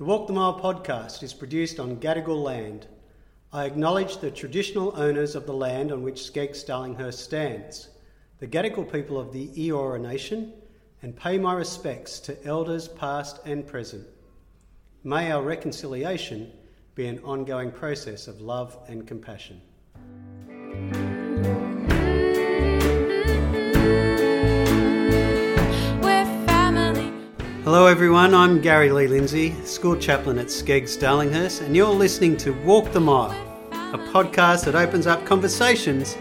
[0.00, 2.86] The Walk the Mile podcast is produced on Gadigal land.
[3.52, 7.90] I acknowledge the traditional owners of the land on which SCEGGS Darlinghurst stands,
[8.38, 10.54] the Gadigal people of the Eora Nation,
[11.02, 14.06] and pay my respects to elders past and present.
[15.04, 16.50] May our reconciliation
[16.94, 19.60] be an ongoing process of love and compassion.
[27.72, 28.34] Hello, everyone.
[28.34, 32.98] I'm Gary Lee Lindsay, school chaplain at SCEGGS Darlinghurst, and you're listening to Walk the
[32.98, 33.30] Mile,
[33.70, 36.16] a podcast that opens up conversations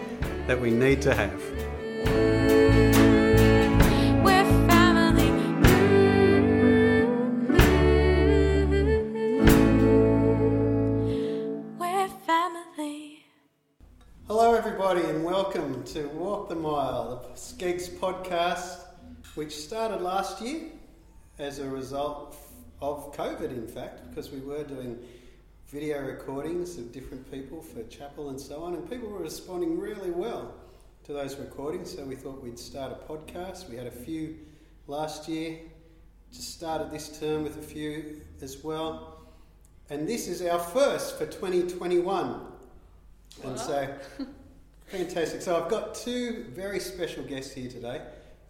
[0.45, 1.41] that we need to have.
[4.23, 5.31] We're family.
[11.79, 13.25] We're family.
[14.27, 18.81] Hello, everybody, and welcome to Walk the Mile, the SCEGGS podcast,
[19.33, 20.73] which started last year
[21.39, 22.35] as a result
[22.81, 24.99] of COVID, in fact, because we were doing
[25.67, 30.11] video recordings of different people for chapel and so on, and people were responding really
[30.11, 30.53] well
[31.05, 31.95] to those recordings.
[31.95, 33.69] So we thought we'd start a podcast.
[33.69, 34.37] We had a few
[34.87, 35.59] last year,
[36.33, 39.21] just started this term with a few as well.
[39.89, 42.41] And this is our first for 2021.
[43.43, 43.87] And so,
[44.87, 45.41] fantastic.
[45.41, 48.01] So, I've got two very special guests here today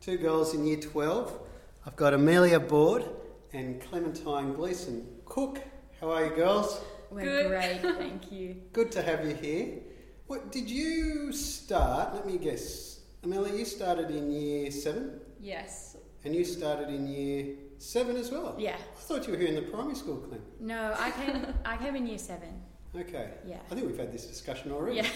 [0.02, 1.49] two girls in year 12.
[1.90, 3.04] I've got Amelia Board
[3.52, 5.08] and Clementine Gleason.
[5.26, 5.58] Cook,
[6.00, 6.80] how are you girls?
[7.10, 7.48] We're Good.
[7.48, 8.58] great, thank you.
[8.74, 9.80] Good to have you here.
[10.28, 12.14] What did you start?
[12.14, 13.00] Let me guess.
[13.24, 15.98] Amelia, you started in year 7 Yes.
[16.26, 18.56] and you started in year 7 as well.
[18.60, 18.76] Yeah.
[18.76, 20.44] I thought you were here in the primary school, Clem.
[20.60, 21.44] No, I came.
[21.66, 22.62] I came in year seven.
[22.96, 23.32] Okay.
[23.48, 23.62] Yeah.
[23.72, 24.98] I think we've had this discussion already.
[24.98, 25.08] Yeah.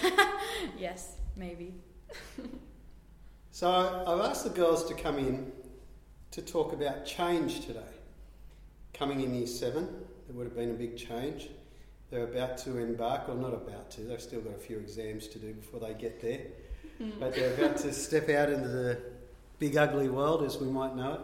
[0.79, 1.75] yes, maybe.
[3.55, 5.51] So I've asked the girls to come in
[6.33, 7.79] to talk about change today.
[8.91, 9.85] Coming in year seven,
[10.27, 11.49] there would have been a big change.
[12.09, 15.39] They're about to embark, or not about to, they've still got a few exams to
[15.39, 16.41] do before they get there.
[17.19, 18.99] But they're about to step out into the
[19.59, 21.19] big ugly world as we might know it.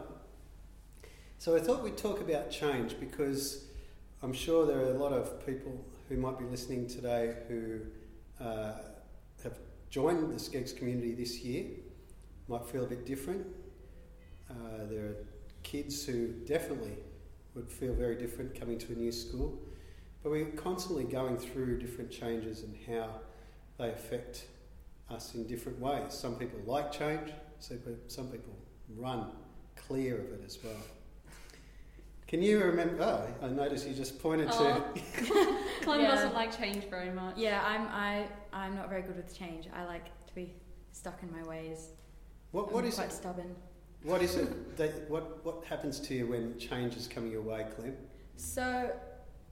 [1.39, 3.65] So I thought we'd talk about change because
[4.21, 7.79] I'm sure there are a lot of people who might be listening today who
[8.39, 8.73] uh,
[9.43, 9.57] have
[9.89, 11.65] joined the SCEGGS community this year
[12.47, 13.47] might feel a bit different.
[14.49, 14.53] Uh,
[14.89, 15.15] there are
[15.63, 16.97] kids who definitely
[17.55, 19.59] would feel very different coming to a new school.
[20.23, 23.09] But we're constantly going through different changes and how
[23.77, 24.45] they affect
[25.09, 26.13] us in different ways.
[26.13, 28.53] Some people like change, some people
[28.97, 29.31] run
[29.75, 30.73] clear of it as well.
[32.27, 33.01] Can you remember?
[33.41, 34.83] Oh, I noticed you just pointed Oh.
[34.93, 35.03] to.
[35.83, 36.11] Clem Yeah.
[36.11, 37.37] doesn't like change very much.
[37.37, 37.87] Yeah, I'm.
[37.87, 38.27] I.
[38.53, 39.67] I'm not very good with change.
[39.73, 40.53] I like to be
[40.91, 41.87] stuck in my ways.
[42.51, 43.13] What, what I'm is quite it?
[43.13, 43.55] stubborn.
[44.03, 44.77] What is it?
[44.77, 47.95] That, what what happens to you when change is coming your way, Clem?
[48.37, 48.91] So,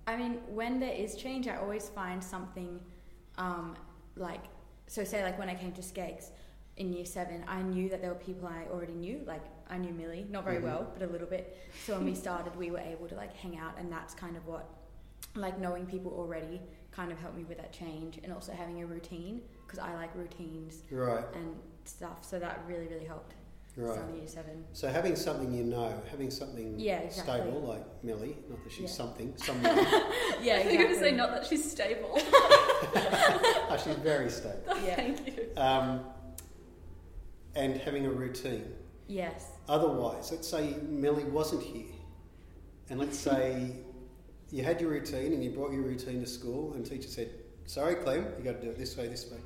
[0.07, 2.79] I mean, when there is change, I always find something,
[3.37, 3.75] um,
[4.15, 4.45] like
[4.87, 5.03] so.
[5.03, 6.31] Say like when I came to SCEGGS
[6.77, 9.21] in year seven, I knew that there were people I already knew.
[9.25, 10.63] Like I knew Millie, not very Mhm.
[10.63, 11.57] well, but a little bit.
[11.85, 14.47] So when we started, we were able to like hang out, and that's kind of
[14.47, 14.65] what,
[15.35, 18.85] like knowing people already, kind of helped me with that change, and also having a
[18.85, 21.53] routine because I like routines Right, and
[21.83, 22.23] stuff.
[22.23, 23.33] So that really, really helped.
[23.77, 23.93] Right.
[23.95, 24.65] Starting year seven.
[24.73, 27.41] So having something you know, having something Yeah, exactly.
[27.41, 28.87] stable like Millie, not that she's Yeah.
[28.87, 29.77] something, someone.
[30.41, 32.11] Yeah, You're going to say not that she's stable.
[32.15, 34.61] oh, she's very stable.
[34.85, 34.95] Yeah.
[34.95, 35.49] Thank you.
[35.57, 36.01] Um,
[37.55, 38.65] and having a routine.
[39.07, 39.51] Yes.
[39.69, 41.85] Otherwise, let's say Millie wasn't here,
[42.89, 43.71] and let's say
[44.51, 47.29] you had your routine and you brought your routine to school, and teacher said,
[47.65, 49.37] "Sorry, Clem, you got to do it this way, this way."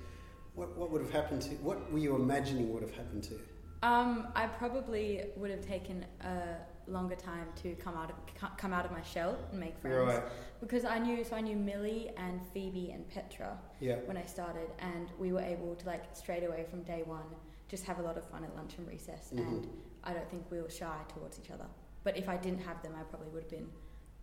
[0.55, 1.49] What, what would have happened to?
[1.55, 3.41] What were you imagining would have happened to you?
[3.83, 8.85] Um, I probably would have taken a longer time to come out of come out
[8.85, 10.23] of my shell and make friends Right.
[10.59, 13.97] because I knew so I knew Millie and Phoebe and Petra Yeah.
[14.05, 17.23] when I started, and we were able to like straight away from day one
[17.69, 19.69] just have a lot of fun at lunch and recess, and Mhm.
[20.03, 21.67] I don't think we were shy towards each other.
[22.03, 23.71] But if I didn't have them, I probably would have been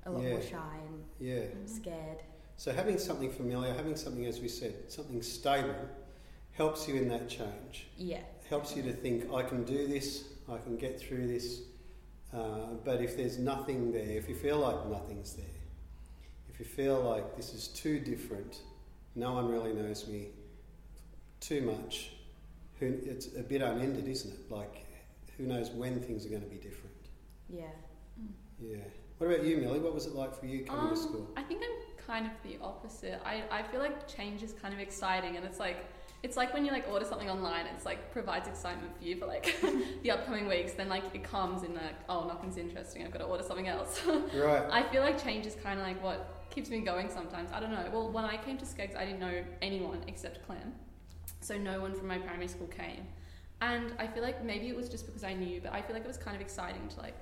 [0.04, 0.30] a lot Yeah.
[0.32, 1.46] more shy and Yeah.
[1.64, 2.22] scared.
[2.56, 5.88] So having something familiar, having something, as we said, something stable,
[6.52, 7.88] helps you in that change.
[7.96, 8.22] Yeah.
[8.48, 11.62] Helps you to think, I can do this, I can get through this.
[12.32, 15.46] Uh, but if there's nothing there, if you feel like nothing's there,
[16.48, 18.60] if you feel like this is too different,
[19.14, 20.28] no one really knows me
[21.40, 22.12] too much,
[22.80, 24.50] who, it's a bit unended, isn't it?
[24.50, 24.86] Like,
[25.36, 26.94] who knows when things are going to be different?
[27.48, 27.62] Yeah.
[28.60, 28.76] Yeah.
[29.18, 29.80] What about you, Millie?
[29.80, 31.30] What was it like for you coming to Um, school?
[31.36, 33.20] I think I'm kind of the opposite.
[33.24, 35.84] I, I feel like change is kind of exciting and it's like
[36.22, 39.26] it's like when you like order something online, it's like provides excitement for you for
[39.26, 39.54] like
[40.02, 40.72] the upcoming weeks.
[40.72, 43.04] Then like it comes in like, oh, nothing's interesting.
[43.04, 44.00] I've got to order something else.
[44.34, 44.64] Right.
[44.70, 47.50] I feel like change is kind of like what keeps me going sometimes.
[47.52, 47.88] I don't know.
[47.92, 50.74] Well, when I came to SCEGGS, I didn't know anyone except Clem.
[51.40, 53.06] So no one from my primary school came.
[53.60, 56.04] And I feel like maybe it was just because I knew, but I feel like
[56.04, 57.16] it was kind of exciting to like.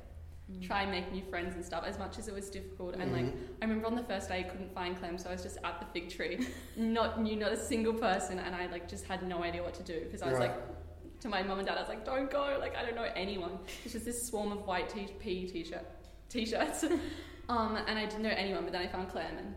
[0.63, 2.95] Try and make new friends and stuff as much as it was difficult.
[2.95, 3.37] And like, Mhm.
[3.61, 5.81] I remember on the first day I couldn't find Clem, so I was just at
[5.81, 6.47] the fig tree,
[6.77, 9.83] not knew not a single person, and I like just had no idea what to
[9.83, 10.51] do because I was Right.
[10.53, 13.09] like, to my mum and dad, I was like, don't go, like I don't know
[13.17, 13.59] anyone.
[13.85, 15.85] It's just this swarm of white t- PE t-shirt,
[16.29, 16.85] t-shirts,
[17.49, 18.63] um, and I didn't know anyone.
[18.65, 19.55] But then I found Clem, and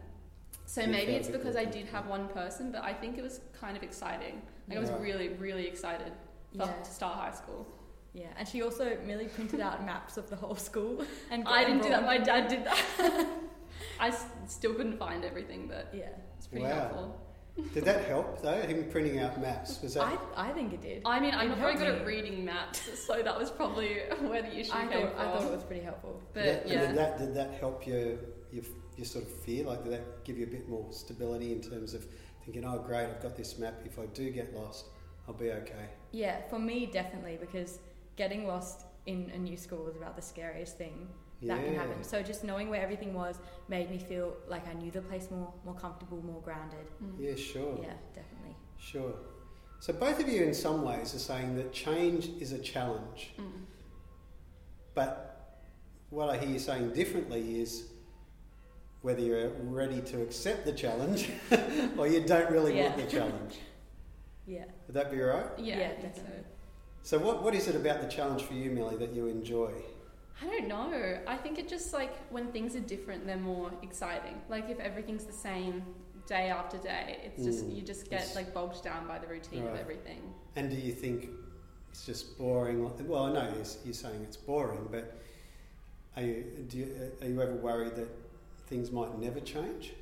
[0.65, 3.42] so You maybe it's because I did have one person, but I think it was
[3.53, 4.42] kind of exciting.
[4.68, 6.13] Like I was really, really excited
[6.51, 6.71] for, Yeah.
[6.83, 7.68] to start high school.
[8.13, 11.03] Yeah, and she also Millie printed out maps of the whole school.
[11.31, 12.03] And I didn't do that.
[12.06, 12.79] My dad did that.
[14.00, 16.01] I s- still couldn't find everything, but them.
[16.01, 16.71] Yeah, it's pretty Wow.
[16.79, 17.21] helpful.
[17.73, 18.61] Did that help though?
[18.61, 20.03] Him printing out maps was that?
[20.35, 21.01] I, I think it did.
[21.06, 22.00] I mean, I'm It not very helped good me.
[22.01, 25.27] at reading maps, so that was probably where the issue I came thought, from.
[25.27, 26.21] I thought it was pretty helpful.
[26.33, 28.11] but did that, yeah, did that did that help your,
[28.51, 28.63] your
[28.95, 29.65] your sort of fear?
[29.65, 32.06] Like did that give you a bit more stability in terms of
[32.45, 33.75] thinking, oh great, I've got this map.
[33.85, 34.85] If I do get lost,
[35.27, 35.89] I'll be okay.
[36.11, 37.79] Yeah, for me definitely because
[38.19, 41.07] getting lost in a new school was about the scariest thing
[41.39, 41.56] Yeah.
[41.56, 42.04] that can happen.
[42.04, 43.36] So just knowing where everything was
[43.69, 46.86] made me feel like I knew the place more, more comfortable, more grounded.
[47.01, 47.13] Mm.
[47.25, 47.75] Yeah, sure.
[47.81, 48.56] Yeah, definitely.
[48.77, 49.13] Sure.
[49.80, 53.21] So both of you, in some ways, are saying that change is a challenge.
[53.39, 53.62] Mm.
[54.94, 55.13] But
[56.10, 57.71] what I hear you saying differently is
[59.01, 59.50] whether you're
[59.81, 61.30] ready to accept the challenge
[61.98, 63.56] or you don't really want the challenge.
[64.57, 64.66] Yeah.
[64.88, 65.45] Would that be right?
[65.60, 66.21] yeah, Yeah, I think so.
[67.04, 69.72] So, what, what is it about the challenge for you, Millie, that you enjoy?
[70.42, 71.18] I don't know.
[71.28, 74.42] I think it just like when things are different, they're more exciting.
[74.48, 75.84] Like if everything's the same
[76.28, 77.75] day after day, it's just Mm.
[77.75, 80.22] you just get like bogged down by the routine of everything.
[80.56, 81.30] And do you think
[81.92, 82.90] it's just boring?
[83.07, 85.19] Well, I know you're, you're saying it's boring, but
[86.16, 88.07] are you, do you, are you ever worried that
[88.68, 89.94] things might never change?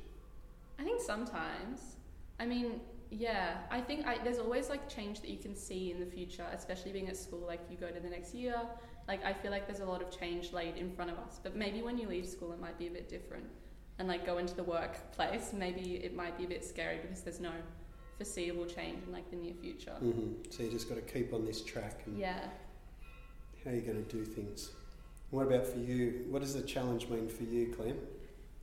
[0.78, 1.96] I think sometimes.
[2.38, 6.00] I mean, yeah, I think I, there's always like change that you can see in
[6.00, 7.44] the future, especially being at school.
[7.46, 8.60] Like you go to the next year,
[9.06, 11.40] like I feel like there's a lot of change laid in front of us.
[11.42, 13.44] But maybe when you leave school, it might be a bit different.
[13.98, 17.40] And like go into the workplace, maybe it might be a bit scary because there's
[17.40, 17.52] no
[18.16, 19.92] foreseeable change in like the near future.
[19.92, 22.40] hmm So you just got to keep on this track and Yeah.
[23.64, 24.70] how you're going to do things.
[25.30, 26.26] What about for you?
[26.28, 27.96] What does the challenge mean for you, Clem?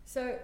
[0.05, 0.37] So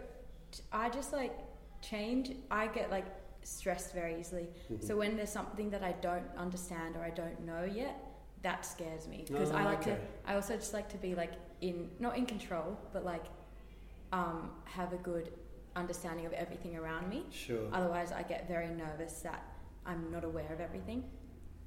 [0.72, 1.34] i just like
[1.82, 3.06] change, I get like
[3.44, 4.48] stressed very easily.
[4.70, 4.84] Mhm.
[4.84, 7.96] So when there's something that I don't understand or I don't know yet,
[8.42, 9.92] that scares me because Oh, I like okay.
[9.92, 10.00] to.
[10.26, 13.26] I also just like to be like in not in control, but like
[14.12, 15.32] um, have a good
[15.76, 17.26] understanding of everything around me.
[17.32, 17.68] Sure.
[17.72, 19.44] Otherwise, I get very nervous that
[19.86, 21.04] I'm not aware of everything.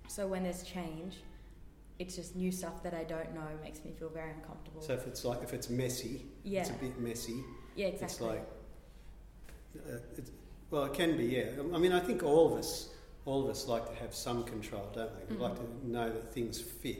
[0.08, 1.22] So when there's change,
[1.98, 4.82] it's just new stuff that I don't know makes me feel very uncomfortable.
[4.82, 7.42] So if it's like if it's messy, yeah, it's a bit messy.
[7.76, 8.06] yeah, exactly.
[8.06, 10.30] It's like, uh, it's,
[10.74, 11.26] well, it can be.
[11.26, 11.50] Yeah.
[11.72, 12.88] I mean, I think all of us,
[13.24, 15.36] all of us like to have some control, don't we?
[15.36, 15.80] We like Mhm.
[15.82, 16.98] to know that things fit.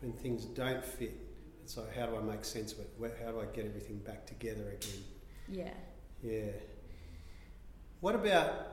[0.00, 1.14] When things don't fit,
[1.62, 3.16] it's like, how do I make sense of it?
[3.24, 5.04] How do I get everything back together again?
[5.48, 5.74] yeah.
[6.22, 6.50] Yeah.
[8.00, 8.66] What about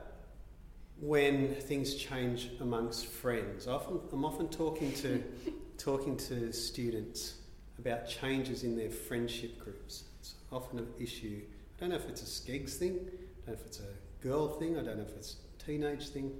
[1.00, 3.66] when things change amongst friends?
[3.68, 5.22] Often, I'm often talking to
[5.78, 7.34] talking to students
[7.78, 10.04] about changes in their friendship groups.
[10.18, 11.42] It's often an issue.
[11.76, 12.92] I don't know if it's a SCEGGS thing.
[12.92, 13.84] I don't know if it's a
[14.20, 14.78] girl thing.
[14.78, 16.32] I don't know if it's a teenage thing.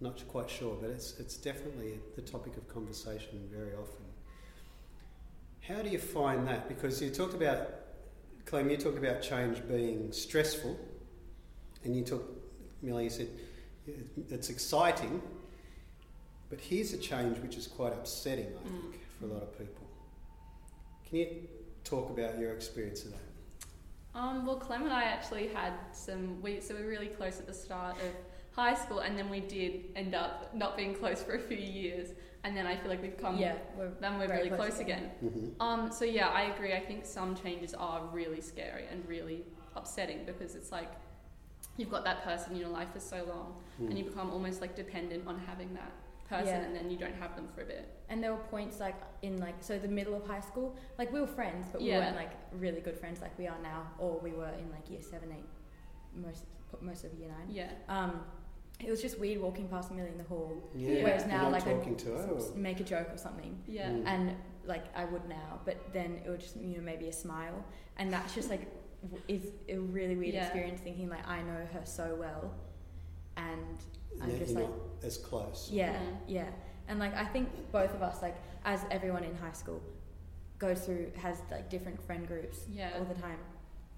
[0.00, 4.04] I'm not quite sure, but it's it's definitely the topic of conversation very often.
[5.66, 6.68] How do you find that?
[6.68, 7.68] Because you talked about,
[8.44, 10.78] Clem, you talked about change being stressful,
[11.84, 12.22] and you took,
[12.82, 13.28] Millie, you said
[14.30, 15.20] it's exciting,
[16.50, 18.80] but here's a change which is quite upsetting, I Mm.
[18.92, 19.86] think, for a lot of people.
[21.08, 21.48] Can you
[21.82, 23.25] talk about your experience of that?
[24.16, 26.40] Um, well, Clem and I actually had some.
[26.40, 28.12] We so we were really close at the start of
[28.52, 32.08] high school, and then we did end up not being close for a few years,
[32.42, 33.36] and then I feel like we've come.
[33.36, 35.10] yeah, we're Then we're really close close again.
[35.20, 35.30] again.
[35.58, 35.62] Mm-hmm.
[35.62, 36.72] Um, so yeah, I agree.
[36.72, 39.44] I think some changes are really scary and really
[39.76, 40.90] upsetting because it's like
[41.76, 43.88] you've got that person in your life for so long, Mm.
[43.90, 45.92] and you become almost like dependent on having that
[46.28, 46.60] person, Yeah.
[46.66, 47.88] and then you don't have them for a bit.
[48.08, 51.20] And there were points like in like so the middle of high school, like we
[51.20, 52.00] were friends, but we Yeah.
[52.00, 55.02] weren't like really good friends like we are now, or we were in like year
[55.02, 55.48] seven, eight,
[56.14, 56.44] most
[56.80, 57.48] most of year nine.
[57.50, 57.70] Yeah.
[57.88, 58.24] Um,
[58.80, 61.02] it was just weird walking past Millie in the hall, Yeah.
[61.04, 62.36] Whereas now, not like, I'd talking to her.
[62.36, 63.88] s- make a joke or something, Yeah.
[63.90, 64.06] Mm.
[64.06, 67.64] and like I would now, but then it would just you know maybe a smile,
[67.98, 68.66] and that's just like
[69.02, 70.44] w- is a really weird Yeah.
[70.44, 72.52] experience thinking like I know her so well,
[73.36, 73.44] and
[74.14, 75.68] And I'm that just you're like not as close.
[75.70, 76.16] yeah, Mhm.
[76.26, 76.48] yeah.
[76.88, 79.80] And like I think both of us, like as everyone in high school
[80.58, 82.92] goes through, has like different friend groups Yeah.
[82.98, 83.38] all the time,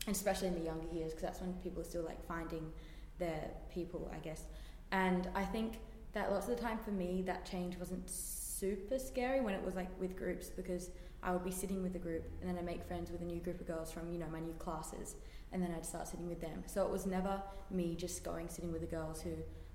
[0.07, 2.73] and especially in the younger years, because that's when people are still like finding
[3.19, 4.45] their people, I guess.
[4.91, 5.81] And I think
[6.13, 9.75] that lots of the time for me, that change wasn't super scary when it was
[9.77, 10.91] like with groups, because
[11.23, 13.41] I would be sitting with a group, and then I make friends with a new
[13.41, 15.15] group of girls from you know my new classes,
[15.53, 16.63] and then I'd start sitting with them.
[16.67, 17.41] So it was never
[17.71, 19.31] me just going sitting with the girls who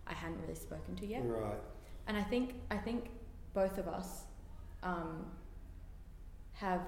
[0.08, 1.56] I hadn't really spoken to yet Right.
[2.08, 3.10] and I think I think
[3.54, 4.24] both of us
[4.84, 5.26] um,
[6.54, 6.82] have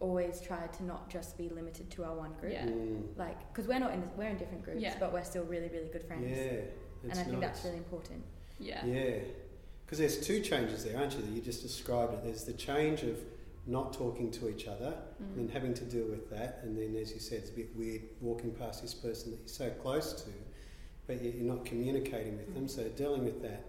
[0.00, 2.66] always tried to not just be limited to our one group, Yeah.
[2.66, 3.16] Mm.
[3.16, 4.96] like because we're not in we're in different groups, Yeah.
[4.98, 6.36] but we're still really really good friends, Yeah.
[7.02, 8.22] and that's I think that's really important.
[8.58, 8.84] Yeah.
[8.86, 9.18] Yeah,
[9.84, 11.22] because there's two changes there, aren't you?
[11.22, 12.24] That you just described it.
[12.24, 13.18] There's the change of
[13.66, 15.52] not talking to each other and then Mm.
[15.52, 18.52] having to deal with that, and then, as you said, it's a bit weird walking
[18.52, 20.30] past this person that you're so close to,
[21.06, 22.68] but yet you're not communicating with them.
[22.68, 23.64] So dealing with that,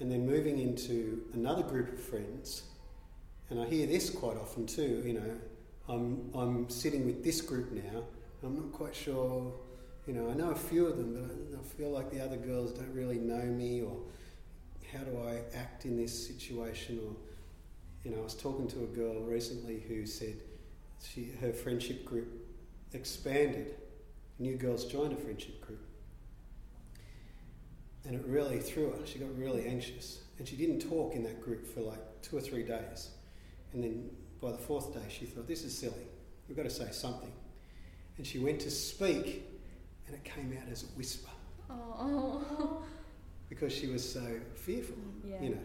[0.00, 2.62] and then moving into another group of friends,
[3.50, 5.02] and I hear this quite often too.
[5.04, 5.36] You know,
[5.88, 8.04] I'm I'm sitting with this group now.
[8.44, 9.52] I'm not quite sure.
[10.06, 12.36] You know, I know a few of them, but I, I feel like the other
[12.36, 13.96] girls don't really know me, or
[14.92, 16.98] how do I act in this situation?
[17.04, 17.14] Or,
[18.04, 20.36] you know, I was talking to a girl recently who said
[21.02, 22.28] she her friendship group
[22.92, 23.74] expanded.
[24.38, 25.84] New girls joined a friendship group,
[28.04, 29.06] and it really threw her.
[29.06, 32.40] She got really anxious, and she didn't talk in that group for like two or
[32.40, 33.10] three days.
[33.72, 36.06] And then by the fourth day, she thought, "This is silly.
[36.48, 37.32] We've got to say something."
[38.18, 39.44] And she went to speak,
[40.06, 41.30] and it came out as a whisper
[41.70, 42.82] Oh.
[43.48, 45.40] because she was so fearful, Yeah.
[45.42, 45.60] you know.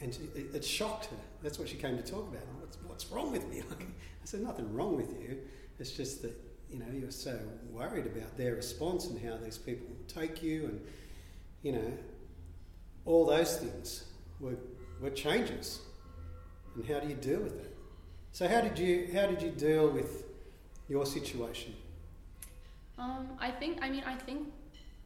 [0.00, 1.16] And she, it, shocked her.
[1.42, 2.42] That's what she came to talk about.
[2.60, 3.62] What's, what's wrong with me?
[3.70, 5.38] Like, I said, nothing wrong with you.
[5.78, 6.34] It's just that,
[6.70, 7.38] you know, you're so
[7.70, 10.80] worried about their response and how these people take you and,
[11.62, 11.92] you know,
[13.04, 14.04] all those things
[14.40, 14.56] were,
[15.00, 15.80] were changes.
[16.74, 17.76] And how do you deal with it?
[18.32, 20.24] So how did you, how did you deal with
[20.88, 21.74] your situation?
[22.98, 23.78] Um, I think.
[23.82, 24.48] I mean, I think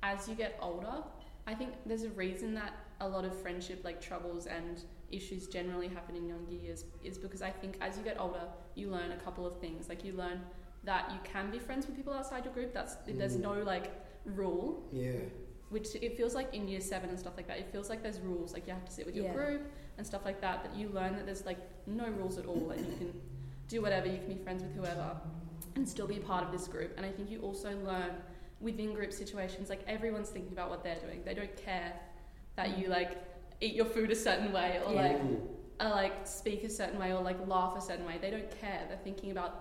[0.03, 1.03] as you get older,
[1.47, 5.89] I think there's a reason that a lot of friendship like troubles and issues generally
[5.89, 8.43] happen in younger years is because I think as you get older,
[8.75, 9.89] you learn a couple of things.
[9.89, 10.41] Like you learn
[10.85, 12.73] that you can be friends with people outside your group.
[12.75, 13.41] That's there's Mm.
[13.43, 13.91] no like
[14.25, 15.13] rule, Yeah.
[15.71, 17.59] which it feels like in year seven and stuff like that.
[17.59, 18.53] It feels like there's rules.
[18.53, 19.35] Like you have to sit with your Yeah.
[19.35, 19.63] group
[19.97, 20.63] and stuff like that.
[20.65, 23.21] But you learn that there's like no rules at all, and you can
[23.69, 24.07] do whatever.
[24.09, 25.21] You can be friends with whoever
[25.77, 26.95] and still be part of this group.
[26.97, 28.11] And I think you also learn
[28.61, 31.23] within group situations, like everyone's thinking about what they're doing.
[31.25, 31.93] They don't care
[32.59, 33.11] that you like
[33.61, 35.03] eat your food a certain way or Yeah.
[35.07, 35.21] like
[35.81, 38.17] uh, like speak a certain way or like laugh a certain way.
[38.21, 38.81] They don't care.
[38.89, 39.53] They're thinking about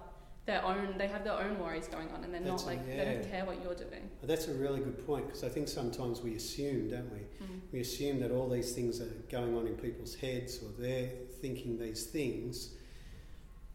[0.48, 0.96] their own.
[0.98, 3.30] They have their own worries going on, and they're That's not a- like they don't
[3.32, 4.10] care what you're doing.
[4.24, 7.20] That's a really good point because I think sometimes we assume, don't we?
[7.46, 7.60] Mm.
[7.72, 11.78] We assume that all these things are going on in people's heads or they're thinking
[11.78, 12.74] these things.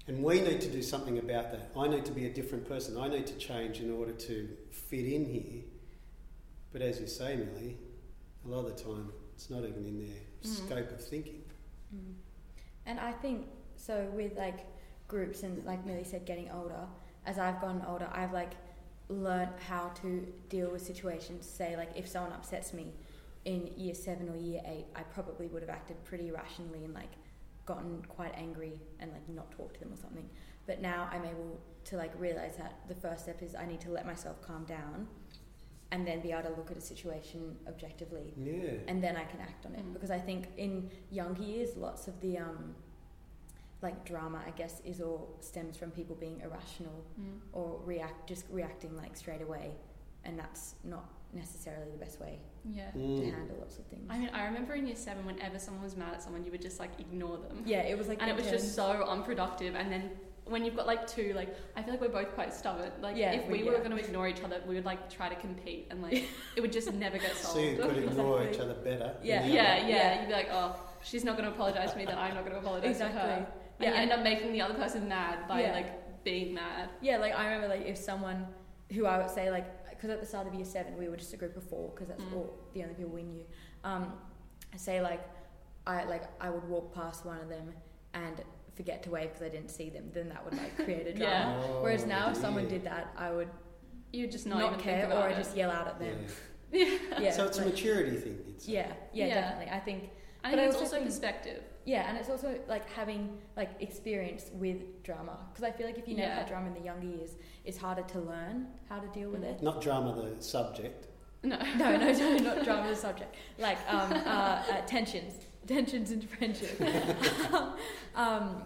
[0.09, 1.71] And we need to do something about that.
[1.79, 2.99] I need to be a different person.
[2.99, 5.63] I need to change in order to fit in here.
[6.73, 7.77] But as you say, Millie,
[8.45, 10.47] a lot of the time it's not even in their Mhm.
[10.47, 11.43] scope of thinking.
[11.95, 12.15] Mm.
[12.87, 14.67] And I think so with like
[15.09, 16.87] groups and like Millie said, getting older.
[17.27, 18.55] As I've gotten older, I've like
[19.09, 21.47] learned how to deal with situations.
[21.47, 22.93] Say like if someone upsets me
[23.45, 27.11] in year seven or year eight, I probably would have acted pretty rationally and like
[27.67, 30.29] gotten quite angry and like not talked to them or something.
[30.67, 33.91] But now I'm able to like realize that the first step is I need to
[33.91, 35.09] let myself calm down
[35.93, 38.79] and then be able to look at a situation objectively Yeah.
[38.89, 39.93] and then I can act on it Mm.
[39.93, 42.75] because I think in younger years lots of the um
[43.83, 47.41] like drama I guess is all stems from people being irrational Mm.
[47.53, 49.67] or react just reacting like straight away
[50.25, 52.91] and that's not necessarily the best way Yeah.
[52.93, 53.33] to Mm.
[53.35, 54.07] handle lots of things.
[54.09, 56.63] I mean, I remember in year seven, whenever someone was mad at someone, you would
[56.63, 57.57] just like ignore them.
[57.67, 58.63] yeah, it was like and it was intense.
[58.63, 59.75] just so unproductive.
[59.75, 60.05] And then
[60.45, 62.91] when you've got like two, like I feel like we're both quite stubborn.
[63.01, 63.79] Like Yeah, if we- we were yeah.
[63.79, 66.25] going to ignore each other, we would like try to compete, and like
[66.57, 67.61] it would just never get So solved.
[67.67, 68.51] you could ignore Exactly.
[68.55, 68.99] each other better.
[69.19, 69.43] than Yeah.
[69.43, 69.89] the yeah, other.
[69.89, 70.21] yeah, Yeah.
[70.21, 72.55] You'd be like, oh, she's not going to apologize to me, then I'm not going
[72.55, 73.11] to apologize to her.
[73.11, 73.33] exactly.
[73.33, 73.47] And
[73.81, 75.73] Yeah, you end up making the other person mad by Yeah.
[75.73, 76.91] like being mad.
[77.01, 78.47] Yeah, like I remember like if someone
[78.93, 81.33] who I would say like because at the start of year seven we were just
[81.33, 82.35] a group of four because that's Mm.
[82.37, 83.45] all the only people we knew.
[83.85, 84.13] Um,
[84.77, 85.23] say like
[85.87, 87.73] I like I would walk past one of them
[88.15, 88.43] and
[88.75, 90.11] forget to wave because I didn't see them.
[90.13, 91.61] Then that would like create a drama.
[91.61, 91.63] Yeah.
[91.69, 93.49] Oh, Whereas now if someone did that, I would
[94.13, 95.37] You just not, not, care or I it.
[95.37, 96.17] just yell out at them.
[96.73, 96.87] Yeah.
[97.21, 98.39] Yeah, so it's a maturity thing.
[98.49, 99.35] It's yeah, yeah, Yeah.
[99.41, 99.73] definitely.
[99.75, 100.03] I think
[100.45, 101.63] I But think I it's also also think- perspective.
[101.85, 106.09] yeah, and it's also like having like experience with drama because I feel like if
[106.09, 106.39] you never Yeah.
[106.39, 109.51] had drama in the younger years, it's harder to learn how to deal with Mm.
[109.51, 109.63] it.
[109.63, 111.09] not drama the subject.
[111.45, 111.59] No.
[111.77, 113.35] no, no, no, not drama the subject.
[113.59, 115.35] Like um, uh, uh, tensions,
[115.67, 116.81] tensions in friendship.
[118.15, 118.63] um,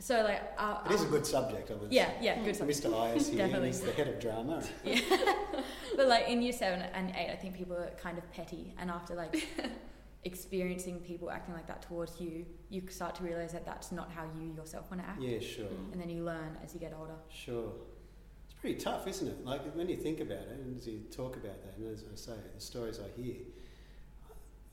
[0.00, 2.82] so like, uh, It is a good subject, I would yeah, yeah, good subject.
[2.84, 2.92] Mr.
[2.94, 4.62] Ayers here, he's the head of drama.
[4.84, 5.00] yeah,
[5.96, 8.90] But like in year seven and eight, I think people are kind of petty, and
[8.90, 9.48] after like
[10.24, 14.24] experiencing people acting like that towards you, you start to realize that that's not how
[14.38, 15.66] you yourself want to act, Yeah, sure.
[15.92, 17.14] and then you learn as you get older.
[17.28, 17.72] Sure.
[18.44, 19.44] It's pretty tough, isn't it?
[19.44, 22.14] Like when you think about it, and as you talk about that, and as I
[22.16, 23.36] say, the stories I hear,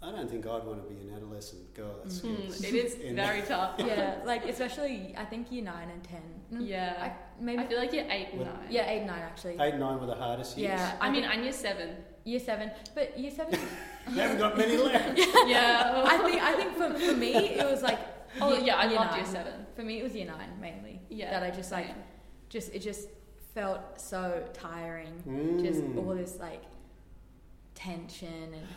[0.06, 2.32] I don't think I'd want to be an adolescent girl at school.
[2.32, 3.76] Mm, it is In- very tough.
[3.80, 6.22] yeah, like especially I think year nine and ten.
[6.54, 6.94] Mm, Yeah.
[7.00, 8.68] I, maybe I feel like you're eight and Well, nine.
[8.70, 9.54] yeah, eight and nine actually.
[9.54, 10.70] Eight and nine were the hardest years.
[10.80, 11.90] Yeah, I mean, think and year seven.
[12.24, 13.60] year seven, but year seven.
[14.08, 15.18] You haven't got many left.
[15.48, 16.04] yeah.
[16.06, 17.98] I think I think for, for me it was like
[18.40, 19.20] Oh year- yeah, I year loved nine.
[19.22, 19.54] year seven.
[19.76, 21.02] For me it was year nine mainly.
[21.10, 21.32] Yeah.
[21.32, 21.96] that I just like same.
[22.50, 23.08] just it just
[23.56, 25.24] felt so tiring.
[25.28, 25.60] Mm.
[25.66, 26.62] Just all this like
[27.74, 28.68] tension and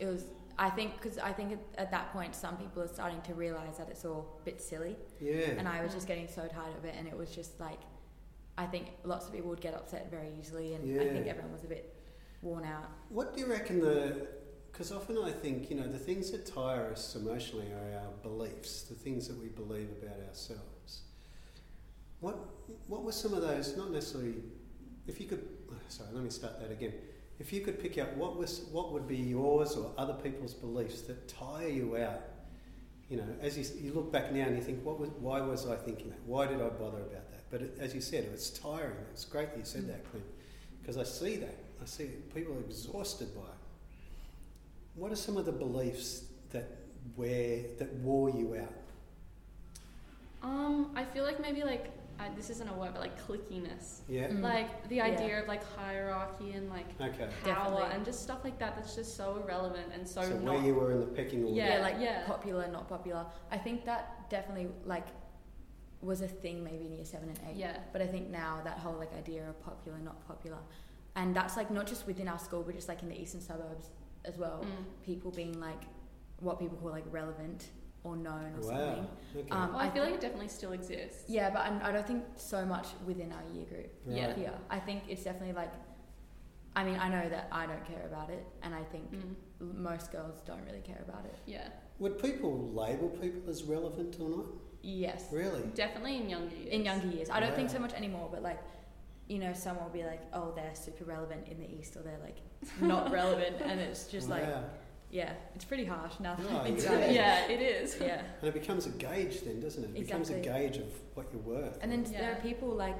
[0.00, 0.24] it was.
[0.58, 3.78] I think because I think at, at that point some people are starting to realize
[3.78, 5.50] that it's all a bit silly, Yeah.
[5.58, 7.80] and I was just getting so tired of it, and it was just like.
[8.60, 11.62] I think lots of people would get upset very easily, and I think everyone was
[11.62, 11.94] a bit
[12.42, 12.90] worn out.
[13.08, 14.26] What do you reckon the?
[14.72, 18.82] Because often I think you know the things that tire us emotionally are our beliefs,
[18.82, 21.02] the things that we believe about ourselves.
[22.18, 22.36] What
[22.88, 23.76] What were some of those?
[23.76, 24.34] Not necessarily.
[25.06, 25.46] If you could,
[25.88, 26.94] sorry, let me start that again.
[27.38, 31.02] If you could pick out what was what would be yours or other people's beliefs
[31.02, 32.20] that tire you out.
[33.08, 35.66] You know, as you, you look back now and you think, what was, why was
[35.66, 36.18] I thinking that?
[36.26, 37.50] Why did I bother about that?
[37.50, 38.96] But it, as you said, it's tiring.
[39.12, 40.26] It's great that you said that, Clint,
[40.80, 41.56] because I see that.
[41.80, 43.46] I see people are exhausted by it.
[44.94, 46.68] What are some of the beliefs that
[47.16, 48.74] wear that wore you out?
[50.42, 51.86] Um, I feel like maybe like
[52.20, 54.00] I, this isn't a word, but like clickiness.
[54.08, 54.28] Yeah.
[54.28, 54.40] Mm.
[54.40, 55.04] Like the Yeah.
[55.04, 57.28] idea of like hierarchy and like Okay.
[57.44, 57.82] power Definitely.
[57.94, 58.74] and just stuff like that.
[58.76, 60.54] That's just so irrelevant and so, So, not.
[60.56, 61.54] where you were in the pecking order.
[61.56, 62.26] Yeah, yeah, like yeah.
[62.26, 63.24] popular, not popular.
[63.50, 65.06] I think that definitely like
[66.00, 67.56] was a thing maybe in year seven and eight.
[67.56, 67.76] yeah.
[67.92, 70.58] But I think now that whole like idea of popular, not popular,
[71.16, 73.90] and that's like not just within our school, but just like in the eastern suburbs
[74.24, 74.64] as well.
[74.64, 75.04] Mm.
[75.04, 75.82] People being like
[76.40, 77.68] what people call like relevant
[78.08, 78.68] or known or Wow.
[78.68, 79.08] something.
[79.36, 79.50] Okay.
[79.50, 81.24] Um, Well, I I feel like it definitely still exists.
[81.28, 84.26] Yeah, but I'm, I don't think so much within our year group yeah.
[84.28, 84.36] Right.
[84.36, 84.54] here.
[84.70, 85.72] I think it's definitely like.
[86.76, 89.34] I mean, I know that I don't care about it, and I think Mm.
[89.90, 91.34] most girls don't really care about it.
[91.46, 91.68] Yeah.
[91.98, 94.46] Would people label people as relevant or not?
[94.82, 95.20] Yes.
[95.32, 95.62] Really?
[95.74, 96.72] Definitely in younger years.
[96.76, 97.28] in younger years.
[97.30, 98.60] I don't think so much anymore, but like,
[99.28, 102.22] you know, someone will be like, oh, they're super relevant in the East, or they're
[102.28, 102.38] like
[102.80, 104.62] not relevant, and it's just like, Wow.
[105.10, 106.86] Yeah, it's pretty harsh now that Oh, I think yeah.
[106.92, 107.12] about it.
[107.14, 107.96] Yeah, it is.
[108.00, 108.22] Yeah.
[108.40, 109.90] And it becomes a gauge then, doesn't it?
[109.98, 111.78] It becomes a gauge of what you're worth.
[111.82, 112.98] And then there are people like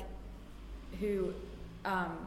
[1.00, 1.32] who,
[1.84, 2.26] um,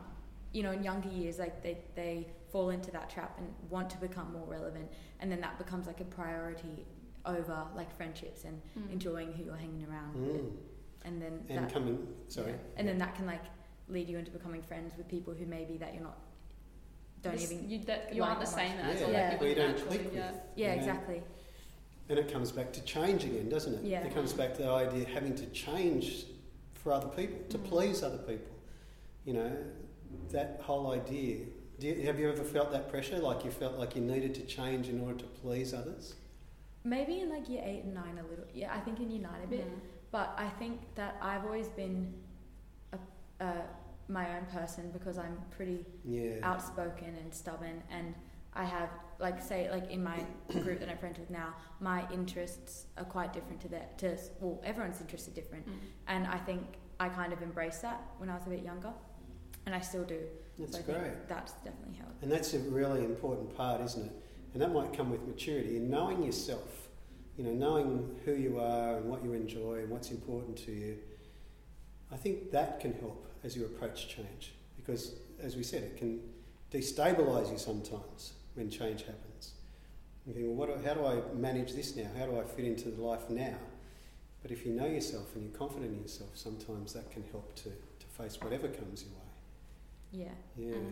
[0.54, 3.98] you know, in younger years, like they, they fall into that trap and want to
[3.98, 4.88] become more relevant,
[5.20, 6.86] and then that becomes like a priority
[7.26, 8.92] over like friendships and Mm.
[8.94, 10.58] enjoying who you're hanging around with, Mm.
[11.06, 12.52] and then And that, coming, sorry.
[12.52, 12.58] yeah.
[12.78, 13.44] and then that can like
[13.88, 16.18] lead you into becoming friends with people who maybe that you're not
[17.22, 18.86] don't This- even You, that, you aren't the same much.
[18.96, 19.08] as, Yeah.
[19.08, 19.24] or Yeah.
[19.24, 20.16] like you Well, you don't naturally, click with.
[20.16, 20.32] yeah.
[20.56, 21.22] yeah exactly
[22.10, 23.84] And it comes back to change again, doesn't it?
[23.86, 24.04] Yeah.
[24.06, 26.26] It comes back to the idea of having to change
[26.74, 27.64] for other people, to Mm.
[27.66, 28.54] please other people.
[29.24, 29.58] You know,
[30.32, 31.46] that whole idea.
[31.80, 33.18] Do you, have you ever felt that pressure?
[33.20, 36.16] Like you felt like you needed to change in order to please others?
[36.84, 39.44] maybe in like year eight and nine a little yeah I think in year nine
[39.44, 39.80] a bit Mm.
[40.10, 42.12] but I think that I've always been
[42.92, 42.98] a,
[43.46, 43.62] a,
[44.12, 46.36] my own person because I'm pretty Yeah.
[46.44, 48.14] outspoken and stubborn and
[48.54, 50.20] I have like say like in my
[50.64, 54.60] group that I'm friends with now my interests are quite different to their to well
[54.64, 55.74] everyone's interests are different Mm.
[56.08, 56.62] and I think
[57.00, 58.92] I kind of embraced that when I was a bit younger
[59.66, 60.20] and I still do
[60.60, 61.28] That's so great.
[61.30, 64.12] that's definitely helped And that's a really important part, isn't it?
[64.54, 66.90] And that might come with maturity and knowing yourself.
[67.38, 70.98] You know, knowing who you are and what you enjoy and what's important to you.
[72.12, 76.20] I think that can help as you approach change because, as we said, it can
[76.72, 79.54] destabilise you sometimes when change happens.
[80.28, 82.08] You think, well, do, how do I manage this now?
[82.18, 83.56] How do I fit into the life now?
[84.42, 87.64] But if you know yourself and you're confident in yourself, sometimes that can help to,
[87.70, 90.28] to face whatever comes your way.
[90.58, 90.76] yeah Yeah.
[90.78, 90.92] Mm.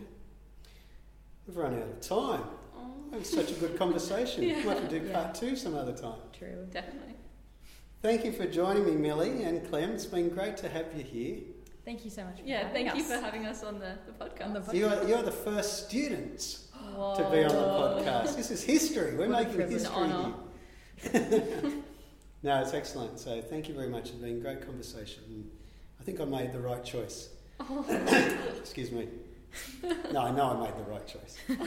[1.46, 2.44] We've run out of time.
[2.76, 4.42] Oh, That was such a good conversation.
[4.48, 4.62] Yeah.
[4.64, 5.12] Might have to do Yeah.
[5.22, 6.18] part two some other time.
[6.36, 7.14] true definitely.
[8.02, 9.90] Thank you for joining me, Millie and Clem.
[9.90, 11.38] It's been great to have you here.
[11.84, 14.12] thank you so much for Yeah, having thank you for having us on the, the
[14.12, 14.44] podcast.
[14.46, 17.16] On the pod- You're, you're the first students Whoa.
[17.16, 18.36] to be on the podcast.
[18.36, 19.16] This is history.
[19.16, 20.06] We're What making history
[21.12, 21.72] here.
[22.42, 23.18] no, it's excellent.
[23.18, 24.04] So thank you very much.
[24.10, 25.50] It's been a great conversation.
[26.00, 27.28] I think I made the right choice.
[27.62, 27.84] Oh.
[28.58, 29.06] Excuse me.
[30.12, 31.36] no, I know I made the right choice.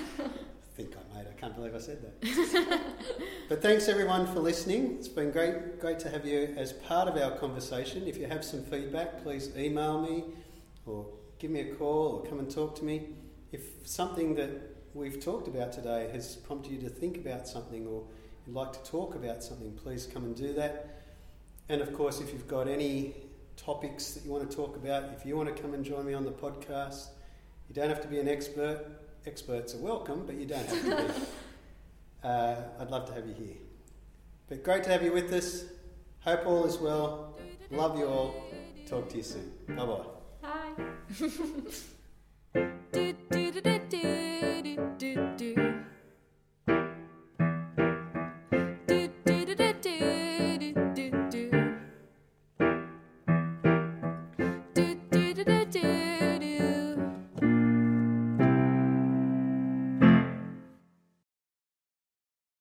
[0.75, 1.27] Think I made.
[1.27, 2.81] I can't believe I said that.
[3.49, 4.95] but thanks everyone for listening.
[4.97, 8.07] It's been great, great to have you as part of our conversation.
[8.07, 10.23] If you have some feedback, please email me
[10.87, 11.05] or
[11.37, 13.09] give me a call or come and talk to me.
[13.51, 14.49] If something that
[14.95, 18.03] we've talked about today has prompted you to think about something or
[18.47, 21.03] you'd like to talk about something, please come and do that.
[21.69, 23.13] And of course, if you've got any
[23.57, 26.15] topics that you want to talk about, if you want to come and join me
[26.15, 27.09] on the podcast,
[27.69, 29.02] you don't have to be an expert.
[29.25, 31.13] Experts are welcome, but you don't have to be.
[32.23, 33.55] Uh, I'd love to have you here.
[34.47, 35.65] But great to have you with us.
[36.21, 37.37] Hope all is well.
[37.69, 38.33] Love you all.
[38.87, 39.51] Talk to you soon.
[39.67, 40.05] Bye bye.
[42.53, 43.69] Hi.